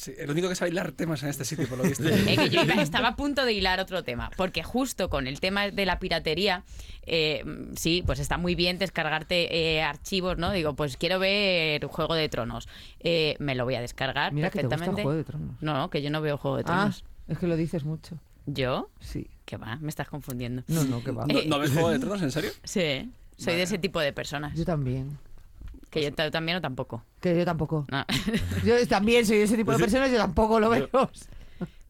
[0.00, 2.04] Sí, el único que sabe hilar temas en este sitio, por lo visto.
[2.08, 5.40] Eh, que yo iba- estaba a punto de hilar otro tema, porque justo con el
[5.40, 6.64] tema de la piratería,
[7.02, 7.44] eh,
[7.76, 10.52] sí, pues está muy bien descargarte eh, archivos, ¿no?
[10.52, 12.66] Digo, pues quiero ver Juego de Tronos,
[13.00, 15.02] Eh, me lo voy a descargar Mira que te gusta perfectamente.
[15.02, 15.56] Juego de Tronos.
[15.60, 17.04] No, no, que yo no veo Juego de Ah, Tronos.
[17.28, 18.16] es que lo dices mucho.
[18.46, 18.88] ¿Yo?
[19.00, 19.26] Sí.
[19.44, 19.76] ¿Qué va?
[19.76, 20.62] Me estás confundiendo.
[20.66, 21.26] No, no, que va.
[21.26, 22.52] ¿No, ¿no ves Juego de Tronos, en serio?
[22.64, 24.56] Sí, soy de ese tipo de personas.
[24.56, 25.18] Yo también.
[25.90, 27.04] Que yo ta- también o tampoco.
[27.20, 27.84] Que yo tampoco.
[27.90, 28.04] No.
[28.64, 30.88] Yo también soy ese tipo de personas, yo tampoco lo veo.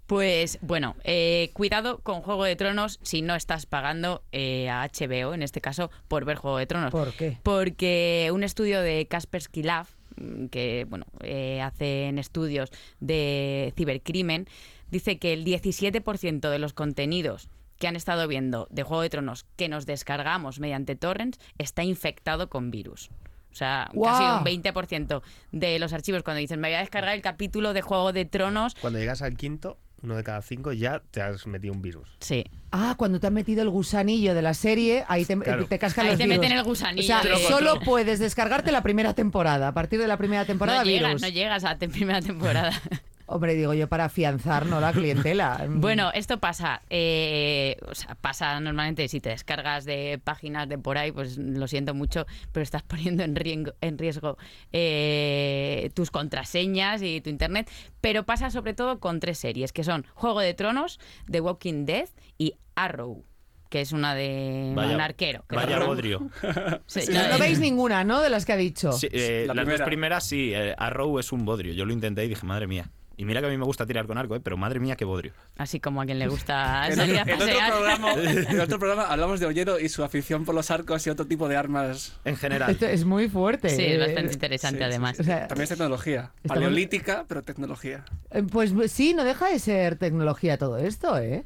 [0.06, 5.34] Pues bueno, eh, cuidado con Juego de Tronos si no estás pagando eh, a HBO,
[5.34, 6.90] en este caso, por ver Juego de Tronos.
[6.90, 7.38] ¿Por qué?
[7.44, 9.86] Porque un estudio de Kaspersky Lab,
[10.16, 14.48] mm, que bueno, eh, hacen estudios de cibercrimen,
[14.90, 19.46] dice que el 17% de los contenidos que han estado viendo de Juego de Tronos
[19.56, 23.10] que nos descargamos mediante torrents está infectado con virus.
[23.52, 24.38] O sea, casi ¡Guau!
[24.38, 28.12] un 20% de los archivos cuando dicen me voy a descargar el capítulo de Juego
[28.12, 31.82] de Tronos, Cuando llegas al quinto, uno de cada cinco, ya te has metido un
[31.82, 32.08] virus.
[32.20, 32.44] sí.
[32.72, 35.66] Ah, cuando te han metido el gusanillo de la serie, ahí te, Claro.
[35.66, 36.38] te cascan Ahí los te virus.
[36.40, 39.66] meten el gusanillo O sea, de- solo puedes descargarte la primera temporada.
[39.66, 42.70] A partir de la primera temporada, no llegas, no llegas a la primera temporada.
[43.32, 44.80] Hombre, digo yo, para afianzar, ¿no?
[44.80, 45.64] La clientela.
[45.70, 50.98] Bueno, esto pasa, eh, o sea, pasa normalmente si te descargas de páginas de por
[50.98, 54.36] ahí, pues lo siento mucho, pero estás poniendo en riesgo, en riesgo
[54.72, 57.70] eh, tus contraseñas y tu internet.
[58.00, 60.98] Pero pasa sobre todo con tres series, que son Juego de Tronos,
[61.30, 63.24] The Walking Dead y Arrow,
[63.68, 65.44] que es una de Vaya- un arquero.
[65.48, 66.28] que Vaya bodrio.
[66.86, 68.20] Sí, No, no veis ninguna, ¿no?
[68.20, 68.90] De las que ha dicho.
[68.92, 69.78] Sí, eh, La las primera.
[69.84, 71.72] dos primeras sí, eh, Arrow es un bodrio.
[71.74, 72.90] Yo lo intenté y dije, madre mía.
[73.20, 75.04] Y mira que a mí me gusta tirar con arco, eh, pero madre mía, qué
[75.04, 75.35] bodrio.
[75.59, 77.70] Así como a quien le gusta En salir a otro, en otro pasear.
[77.70, 78.12] programa,
[78.50, 81.46] en otro programa hablamos de Ollero y su afición por los arcos y otro tipo
[81.46, 82.16] de armas.
[82.24, 82.70] En general.
[82.70, 83.68] Esto es muy fuerte.
[83.68, 83.98] Sí, es eh.
[83.98, 85.20] bastante interesante Sí, sí, además.
[85.20, 86.30] O sea, También es tecnología.
[86.37, 88.06] Estamos- Paleolítica, pero tecnología.
[88.30, 91.44] eh, pues sí, no deja de ser tecnología todo esto, ¿eh?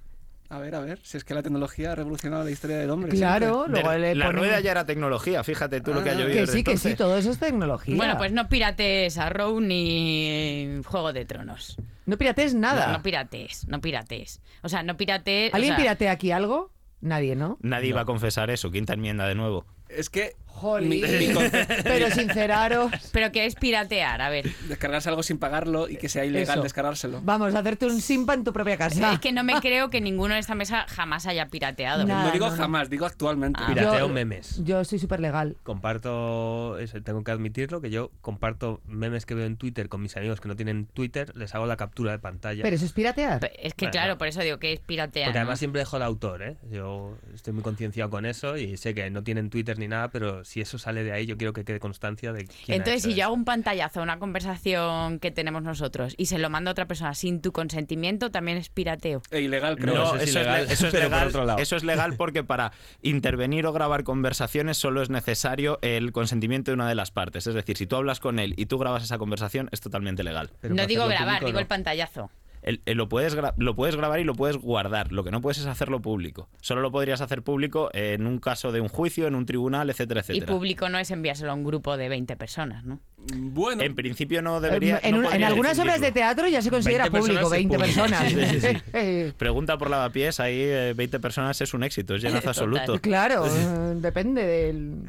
[0.55, 3.11] A ver, a ver, si es que la tecnología ha revolucionado la historia del hombre.
[3.11, 6.17] Claro, luego le la ponen- rueda ya era tecnología, fíjate tú lo que ha Ah,
[6.17, 7.97] llovido Que sí, que sí, todo eso es tecnología.
[7.97, 11.77] Bueno, pues no pirates Arrow ni Juego de Tronos.
[12.07, 12.87] No pirates nada.
[12.87, 14.41] No, no pirates, no pirates.
[14.63, 15.53] O sea, no pirates.
[15.53, 16.71] o ¿Alguien sea, piratea aquí algo?
[17.01, 17.59] Nadie, ¿no?
[17.61, 19.67] Nadie iba a confesar eso, quinta enmienda de nuevo.
[19.89, 21.05] Es que Jolín.
[21.85, 22.93] Pero sinceraros.
[23.13, 24.23] Pero ¿qué es piratear?
[24.23, 24.49] A ver.
[24.69, 26.63] descargarse algo sin pagarlo y que sea ilegal Eso.
[26.63, 27.21] descargárselo.
[27.23, 29.13] Vamos a hacerte un simpa en tu propia casa.
[29.13, 32.05] Es que no me creo que ninguno de esta mesa jamás haya pirateado.
[32.05, 32.27] Nada.
[32.27, 32.57] no digo no, no.
[32.59, 33.61] jamás, digo actualmente.
[33.63, 33.67] Ah.
[33.69, 34.63] Pirateo Yo- memes.
[34.65, 35.57] Yo soy súper legal.
[35.63, 40.17] Comparto, eso, tengo que admitirlo, que yo comparto memes que veo en Twitter con mis
[40.17, 42.63] amigos que no tienen Twitter, les hago la captura de pantalla.
[42.63, 43.51] Pero eso es piratear.
[43.59, 44.19] Es que Bueno, claro, no.
[44.19, 45.27] por eso digo que es piratear.
[45.29, 45.43] Porque ¿no?
[45.43, 46.57] además siempre dejo el autor, ¿eh?
[46.71, 50.44] Yo estoy muy concienciado con eso y sé que no tienen Twitter ni nada, pero
[50.45, 53.11] si eso sale de ahí, yo quiero que quede constancia de quién ha Entonces, hecho
[53.13, 56.73] si yo hago un pantallazo, una conversación que tenemos nosotros y se lo mando a
[56.73, 59.23] otra persona sin tu consentimiento, también es pirateo.
[59.31, 59.95] E ilegal, creo.
[59.95, 61.29] No, No, eso es ilegal, le- eso es pero por legal.
[61.29, 61.59] otro lado.
[61.59, 66.75] Eso es legal porque para intervenir o grabar conversaciones solo es necesario el consentimiento de
[66.75, 67.47] una de las partes.
[67.47, 70.51] Es decir, si tú hablas con él y tú grabas esa conversación, es totalmente legal.
[70.61, 71.61] Pero no digo grabar, público, digo no.
[71.61, 72.31] el pantallazo.
[72.65, 75.13] El- el- lo, puedes lo puedes grabar y lo puedes guardar.
[75.13, 76.49] Lo que no puedes es hacerlo público.
[76.61, 80.21] Solo lo podrías hacer público en un caso de un juicio, en un tribunal, etcétera,
[80.21, 80.47] Y etcétera.
[80.53, 83.01] público no es enviárselo a un grupo de 20 personas, ¿no?
[83.37, 84.99] Bueno, En principio no debería.
[85.03, 87.77] en, no en algunas obras de teatro ya se considera 20 público, personas es 20
[87.79, 88.01] público.
[88.33, 88.51] personas.
[88.53, 88.83] Sí, sí, sí.
[88.95, 92.99] Eh, Pregunta por lavapiés, ahí eh, 20 personas es un éxito, es llenazo absoluto.
[93.01, 93.51] claro, eh,
[93.97, 95.03] depende del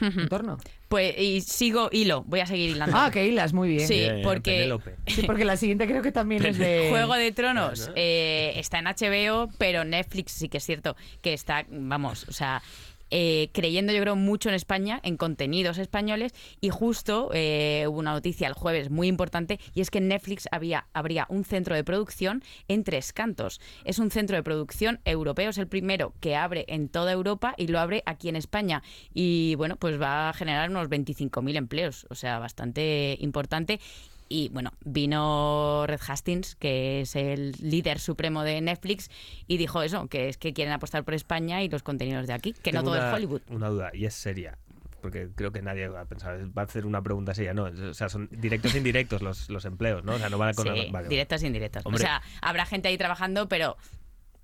[0.00, 0.58] entorno.
[0.88, 2.96] Pues, y sigo hilo, voy a seguir hilando.
[2.96, 3.88] Ah, que hilas, muy bien.
[3.88, 4.76] Sí, Bien, porque.
[5.06, 6.86] Sí, porque la siguiente creo que también es de...
[6.90, 11.64] Juego de Tronos eh, está en HBO, pero Netflix sí que es cierto que está,
[11.70, 12.62] vamos, o sea,
[13.10, 18.12] eh, creyendo yo creo mucho en España, en contenidos españoles, y justo eh, hubo una
[18.12, 21.84] noticia el jueves muy importante, y es que en Netflix había, habría un centro de
[21.84, 23.60] producción en Tres Cantos.
[23.84, 27.68] Es un centro de producción europeo, es el primero que abre en toda Europa y
[27.68, 28.82] lo abre aquí en España.
[29.12, 33.80] Y bueno, pues va a generar unos 25.000 empleos, o sea, bastante importante.
[34.28, 39.10] Y bueno, vino Red Hastings, que es el líder supremo de Netflix,
[39.46, 42.52] y dijo eso, que es que quieren apostar por España y los contenidos de aquí,
[42.52, 43.42] que no todo una, es Hollywood.
[43.48, 44.58] Una duda, y es seria.
[45.00, 47.54] Porque creo que nadie va a pensar, va a hacer una pregunta seria.
[47.54, 50.14] No, o sea, son directos e indirectos los, los empleos, ¿no?
[50.14, 50.66] O sea, no van a con.
[50.66, 51.08] Sí, vale.
[51.08, 51.86] directos e indirectos.
[51.86, 52.02] Hombre.
[52.02, 53.76] O sea, habrá gente ahí trabajando, pero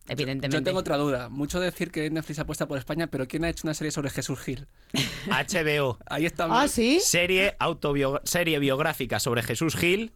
[0.09, 0.57] evidentemente...
[0.57, 1.29] yo tengo otra duda.
[1.29, 4.41] Mucho decir que Netflix apuesta por España, pero ¿quién ha hecho una serie sobre Jesús
[4.41, 4.67] Gil?
[5.27, 6.47] HBO, Ahí está.
[6.51, 7.01] Ah, ¿sí?
[7.01, 7.57] serie,
[8.25, 10.13] serie biográfica sobre Jesús Gil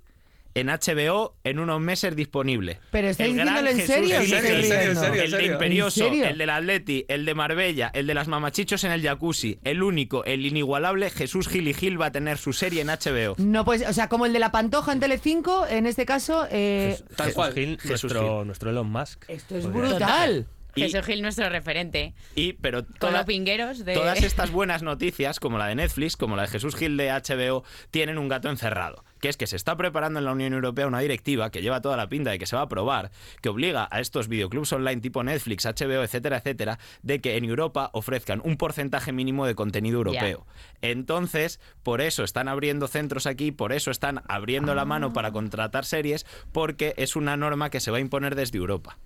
[0.57, 2.81] en HBO en unos meses disponible.
[2.91, 5.45] Pero estáis diciéndolo en serio, ¿en serio, en el- serio, en serio, El de?
[5.45, 6.27] Imperioso, ¿En serio?
[6.29, 10.25] el del Atleti, el de Marbella, el de las mamachichos en el jacuzzi, el único,
[10.25, 13.35] el inigualable Jesús Gil y Gil va a tener su serie en HBO.
[13.39, 16.97] No, pues, o sea, como el de la Pantoja en Telecinco, en este caso, eh,
[16.99, 17.53] Jesús- Tal cual.
[17.53, 19.25] Gil, Jesús nuestro, nuestro Elon Musk.
[19.29, 20.47] esto es brutal.
[20.75, 22.13] Y- Jesús Gil, nuestro referente.
[22.35, 23.95] Y, pero Con toda- los pingueros de...
[23.95, 27.65] Todas estas buenas noticias, como la de Netflix, como la de Jesús Gil de HBO,
[27.91, 29.03] tienen un gato encerrado.
[29.27, 31.97] Que es que se está preparando en la Unión Europea una directiva que lleva toda
[31.97, 33.11] la pinta de que se va a aprobar,
[33.43, 37.91] que obliga a estos videoclubs online tipo Netflix, HBO, etcétera, etcétera, de que en Europa
[37.93, 40.47] ofrezcan un porcentaje mínimo de contenido europeo.
[40.81, 45.87] Entonces, por eso están abriendo centros aquí, por eso están abriendo la mano para contratar
[45.87, 48.97] series, porque es una norma que se va a imponer desde Europa.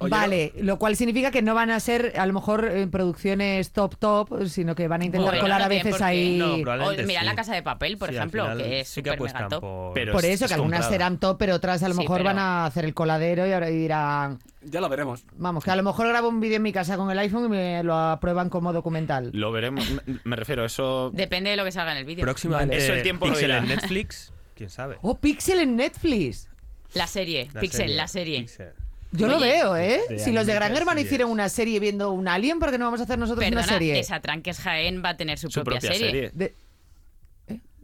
[0.00, 3.70] Oye, vale, lo cual significa que no van a ser a lo mejor eh, producciones
[3.70, 6.36] top top, sino que van a intentar Bueno, colar a veces ahí.
[6.36, 7.24] No, O mira sí.
[7.26, 9.48] La Casa de Papel, por Sí, ejemplo, final que es sí que súper mega apuestan
[9.48, 9.60] top.
[9.60, 9.94] por...
[9.94, 10.92] Pero Por es- eso, es que algunas comprada.
[10.92, 13.52] serán top, pero otras a lo Sí, mejor pero- van a hacer el coladero y
[13.52, 15.24] ahora dirán, Ya lo veremos.
[15.36, 17.48] vamos, que a lo mejor grabo un vídeo en mi casa con el iPhone y
[17.48, 19.30] me lo aprueban como documental.
[19.32, 22.24] Lo veremos, me- me refiero, eso Depende de lo que salga en el vídeo.
[22.24, 22.84] Próximamente Vale.
[22.84, 24.98] Eso el tiempo Pixel en Netflix, quién sabe.
[25.02, 26.48] Oh, Pixel en Netflix.
[26.94, 28.40] La serie, La Pixel, serie, la serie.
[28.40, 28.72] Pixel.
[29.16, 30.00] Yo lo Oye, veo, ¿eh?
[30.08, 32.86] de si los de Gran Hermano hicieron una serie viendo un alien, ¿por qué no
[32.86, 33.94] vamos a hacer nosotros Perdona, una serie?
[33.94, 36.30] Desatranques Jaén va a tener su, su propia serie.
[36.34, 36.54] De-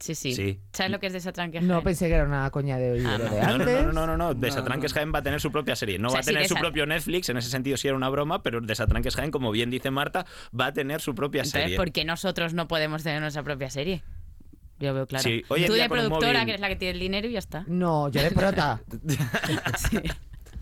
[0.01, 0.59] Sí, sí, Sí.
[0.73, 1.85] ¿Sabes lo que es Desatranques No Jaén?
[1.85, 3.31] pensé que era una coña de hoy Ah, de no.
[3.31, 3.83] No, no, antes.
[3.85, 4.17] no, no, no, no.
[4.17, 4.95] No, Desatranques no.
[4.95, 5.99] Jaén va a tener su propia serie.
[5.99, 7.97] No O sea, va a sí, tener su propio Netflix, en ese sentido sí era
[7.99, 10.25] una broma, pero Desatranques Jaén, como bien dice Marta,
[10.59, 11.77] va a tener su propia Entonces, serie.
[11.77, 14.03] ¿por qué nosotros no podemos tener nuestra propia serie?
[14.79, 15.23] Yo veo claro.
[15.23, 17.65] Sí, Tú de productora, móvil- que eres la que tiene el dinero y ya está.
[17.69, 18.81] No, yo de prota.
[19.91, 19.99] Sí.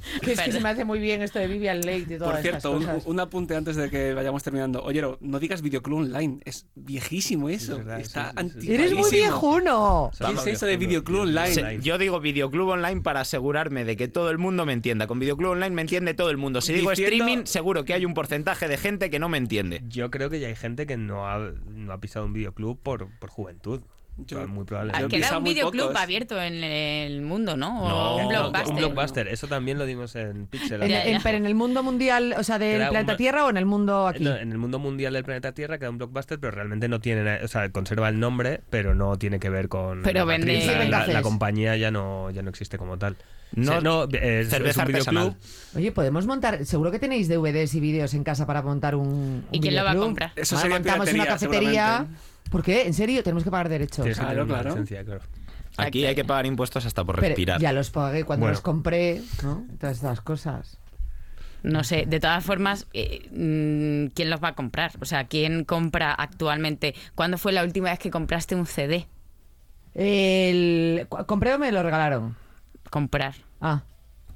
[0.23, 2.43] que es que se me hace muy bien esto de Vivian Lake y todas Por
[2.43, 3.07] cierto, estas un, cosas.
[3.07, 4.83] un apunte antes de que vayamos terminando.
[4.83, 6.41] Oye, no digas videoclub online.
[6.45, 7.73] Es viejísimo eso.
[7.73, 8.41] es verdad, Está sí, sí, sí.
[8.41, 8.75] anticuadísimo.
[8.75, 10.11] Eres muy viejuno.
[10.19, 11.81] ¿Qué es eso de videoclub online?
[11.83, 15.07] Yo digo videoclub online para asegurarme de que todo el mundo me entienda.
[15.07, 16.61] Con videoclub online me entiende todo el mundo.
[16.61, 19.83] Si digo Diciendo- streaming, seguro que hay un porcentaje de gente que no me entiende.
[19.89, 23.09] Yo creo que ya hay gente que no ha, no ha pisado un videoclub por,
[23.19, 23.81] por juventud.
[24.27, 27.83] Yo- muy he Queda pisado un videoclub abierto en el mundo, ¿no?
[27.85, 28.71] O No, un blockbuster.
[28.73, 30.83] Un blockbuster, eso también lo dimos en Pixel.
[30.83, 33.67] En, en- pero en el mundo mundial, o sea, del planeta Tierra o en el
[33.67, 34.25] mundo aquí.
[34.25, 37.43] No, en el mundo mundial del planeta Tierra queda un blockbuster, pero realmente no tiene,
[37.45, 41.05] o sea, conserva el nombre, pero no tiene que ver con Pero la vende- matriz.
[41.07, 43.17] Sí, La- compañía ya no ya no existe como tal.
[43.55, 45.37] No- O sea, no, es, cerveza es un videoclub.
[45.75, 46.67] Oye, podemos montar.
[46.67, 49.09] Seguro que tenéis DVDs y vídeos en casa para montar un.
[49.09, 50.09] un ¿Y quién lo va a videoclub.
[50.11, 50.33] comprar?
[50.37, 52.07] Eso Ahora sería montamos una cafetería.
[52.51, 52.87] ¿Por qué?
[52.87, 53.23] ¿En serio?
[53.23, 53.97] Tenemos que pagar derechos.
[54.05, 54.71] Tienes que Claro, tener una claro.
[54.71, 55.21] licencia, claro.
[55.77, 57.61] Aquí hay que pagar impuestos hasta por Pero respirar.
[57.61, 58.53] ya los pagué cuando Bueno.
[58.55, 59.65] los compré, ¿no?
[59.79, 60.79] Todas estas cosas.
[61.63, 64.93] No sé, de todas formas, eh, mm, ¿quién los va a comprar?
[65.01, 66.95] O sea, ¿quién compra actualmente?
[67.15, 69.07] ¿Cuándo fue la última vez que compraste un CD?
[69.95, 71.07] El...
[71.09, 72.37] cu- ¿Compré o me lo regalaron?
[72.91, 73.35] Comprar.
[73.61, 73.83] Ah.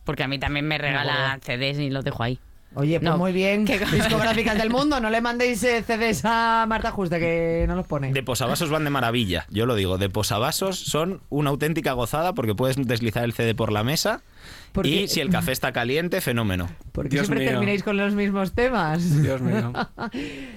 [0.05, 2.39] Porque a mí también me regalan CDs y los dejo ahí.
[2.75, 3.19] Oye, pues No.
[3.19, 3.65] muy bien.
[3.67, 7.87] ¿Qué- Discográficas del mundo, no le mandéis eh, CDs a Marta Juste, que no los
[7.87, 8.13] pone.
[8.13, 9.99] De posavasos van de maravilla, yo lo digo.
[9.99, 14.23] De posavasos son una auténtica gozada porque puedes deslizar el CD por la mesa
[14.73, 16.69] Porque- y si el café está caliente, fenómeno.
[16.93, 17.51] Porque Dios siempre mío.
[17.53, 19.23] termináis con los mismos temas.
[19.23, 19.73] Dios mío.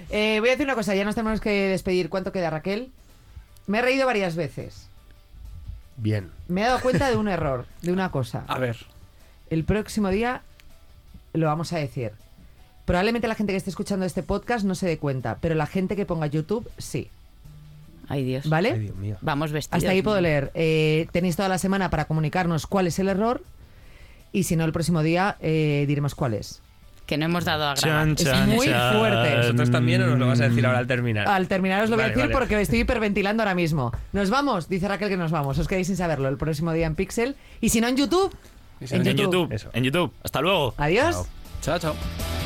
[0.09, 2.09] Eh, voy a decir una cosa, ya nos tenemos que despedir.
[2.09, 2.91] ¿Cuánto queda, Raquel?
[3.67, 4.87] Me he reído varias veces.
[5.97, 6.29] Bien.
[6.47, 8.43] Me he dado cuenta de un error, de una cosa.
[8.47, 8.77] A ver.
[9.49, 10.41] El próximo día
[11.35, 12.11] lo vamos a decir.
[12.85, 15.95] Probablemente la gente que esté escuchando este podcast no se dé cuenta, pero la gente
[15.95, 17.09] que ponga YouTube sí.
[18.07, 18.47] Ay, Dios.
[18.47, 18.73] ¿Vale?
[18.73, 19.17] Ay, Dios mío.
[19.21, 19.77] Vamos vestidos.
[19.77, 20.51] Hasta ahí puedo leer.
[20.53, 23.41] Eh, tenéis toda la semana para comunicarnos cuál es el error
[24.31, 26.61] y si no, el próximo día eh, diremos cuál es.
[27.07, 28.15] Que no hemos dado a grabar.
[28.15, 28.97] Chan, Es muy chan.
[28.97, 29.37] fuerte.
[29.37, 31.27] ¿Vosotros también o nos lo vas a decir ahora al terminar?
[31.27, 32.33] Al terminar os lo voy a decir vale.
[32.33, 33.91] porque estoy hiperventilando ahora mismo.
[34.11, 35.57] Nos vamos, dice Raquel que nos vamos.
[35.57, 37.35] Os quedáis sin saberlo el próximo día en Pixel.
[37.61, 38.35] Y si no en YouTube,
[38.81, 39.17] en YouTube.
[39.17, 39.53] YouTube.
[39.53, 39.69] Eso.
[39.73, 40.11] En YouTube.
[40.23, 40.73] Hasta luego.
[40.77, 41.27] Adiós.
[41.61, 41.79] Chao.
[41.79, 42.44] Chao, chao.